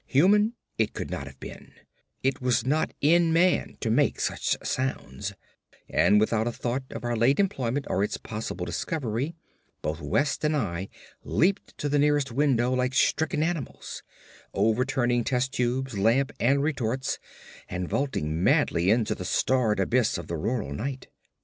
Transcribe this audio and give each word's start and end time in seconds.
Human 0.07 0.55
it 0.79 0.93
could 0.95 1.11
not 1.11 1.27
have 1.27 1.39
been—it 1.39 2.37
is 2.41 2.65
not 2.65 2.91
in 3.01 3.31
man 3.31 3.77
to 3.81 3.91
make 3.91 4.19
such 4.19 4.57
sounds—and 4.65 6.19
without 6.19 6.47
a 6.47 6.51
thought 6.51 6.81
of 6.89 7.03
our 7.03 7.15
late 7.15 7.39
employment 7.39 7.85
or 7.87 8.03
its 8.03 8.17
possible 8.17 8.65
discovery 8.65 9.35
both 9.83 10.01
West 10.01 10.43
and 10.43 10.55
I 10.57 10.89
leaped 11.23 11.77
to 11.77 11.87
the 11.87 11.99
nearest 11.99 12.31
window 12.31 12.73
like 12.73 12.95
stricken 12.95 13.43
animals; 13.43 14.01
overturning 14.55 15.23
tubes, 15.23 15.95
lamp, 15.95 16.31
and 16.39 16.63
retorts, 16.63 17.19
and 17.69 17.87
vaulting 17.87 18.43
madly 18.43 18.89
into 18.89 19.13
the 19.13 19.23
starred 19.23 19.79
abyss 19.79 20.17
of 20.17 20.25
the 20.25 20.35
rural 20.35 20.73
night. 20.73 21.09